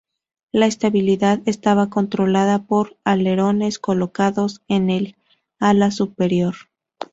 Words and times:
La 0.51 0.65
estabilidad 0.65 1.41
estaba 1.45 1.91
controlada 1.91 2.63
por 2.63 2.97
alerones 3.03 3.77
colocados 3.77 4.63
en 4.67 4.89
el 4.89 5.15
ala 5.59 5.91
superior. 5.91 6.55